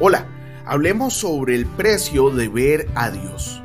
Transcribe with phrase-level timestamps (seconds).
[0.00, 0.28] Hola,
[0.64, 3.60] hablemos sobre el precio de ver a Dios.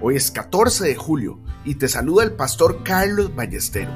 [0.00, 3.92] Hoy es 14 de julio y te saluda el pastor Carlos Ballestero.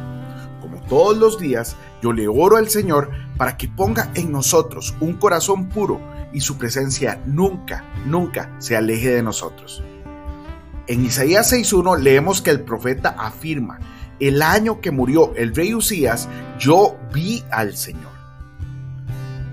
[0.60, 5.14] Como todos los días, yo le oro al Señor para que ponga en nosotros un
[5.14, 6.00] corazón puro
[6.32, 9.83] y su presencia nunca, nunca se aleje de nosotros.
[10.87, 13.80] En Isaías 6.1 leemos que el profeta afirma,
[14.20, 16.28] el año que murió el rey Usías,
[16.60, 18.11] yo vi al Señor.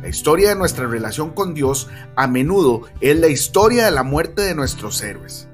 [0.02, 4.44] La historia de nuestra relación con Dios a menudo es la historia de la muerte
[4.44, 5.50] de nuestros héroes.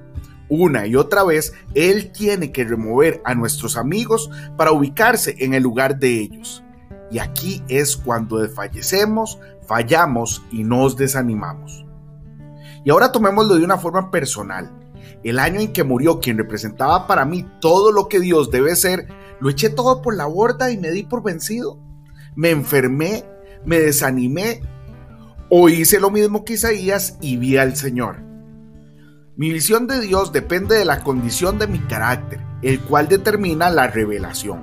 [0.50, 5.64] Una y otra vez, Él tiene que remover a nuestros amigos para ubicarse en el
[5.64, 6.64] lugar de ellos.
[7.10, 11.84] Y aquí es cuando desfallecemos, fallamos y nos desanimamos.
[12.84, 14.72] Y ahora tomémoslo de una forma personal.
[15.24, 19.08] El año en que murió quien representaba para mí todo lo que Dios debe ser,
[19.40, 21.80] lo eché todo por la borda y me di por vencido.
[22.36, 23.24] Me enfermé
[23.66, 24.62] me desanimé
[25.50, 28.18] o hice lo mismo que Isaías y vi al Señor.
[29.36, 33.88] Mi visión de Dios depende de la condición de mi carácter, el cual determina la
[33.88, 34.62] revelación.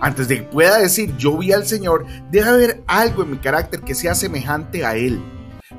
[0.00, 3.80] Antes de que pueda decir yo vi al Señor, debe haber algo en mi carácter
[3.80, 5.22] que sea semejante a Él.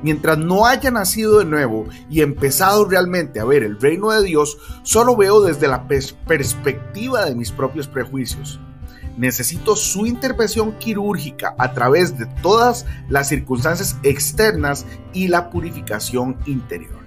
[0.02, 4.58] Mientras no haya nacido de nuevo y empezado realmente a ver el reino de Dios,
[4.84, 8.60] solo veo desde la perspectiva de mis propios prejuicios
[9.18, 17.06] necesito su intervención quirúrgica a través de todas las circunstancias externas y la purificación interior.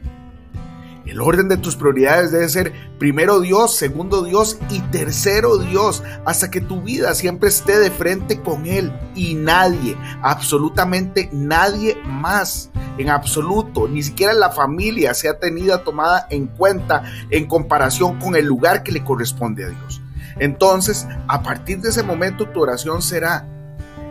[1.08, 6.50] El orden de tus prioridades debe ser primero Dios, segundo Dios y tercero Dios, hasta
[6.50, 13.08] que tu vida siempre esté de frente con Él y nadie, absolutamente nadie más, en
[13.08, 18.82] absoluto, ni siquiera la familia sea tenida tomada en cuenta en comparación con el lugar
[18.82, 20.02] que le corresponde a Dios.
[20.38, 23.46] Entonces, a partir de ese momento tu oración será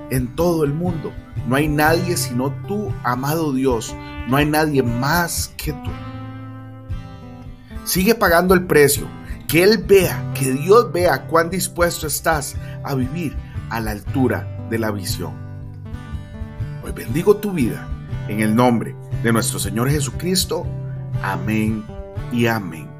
[0.09, 1.13] en todo el mundo.
[1.47, 3.95] No hay nadie sino tú, amado Dios.
[4.27, 5.91] No hay nadie más que tú.
[7.85, 9.07] Sigue pagando el precio.
[9.47, 13.33] Que Él vea, que Dios vea cuán dispuesto estás a vivir
[13.69, 15.33] a la altura de la visión.
[16.83, 17.87] Hoy bendigo tu vida
[18.27, 18.93] en el nombre
[19.23, 20.67] de nuestro Señor Jesucristo.
[21.23, 21.85] Amén
[22.33, 22.96] y amén.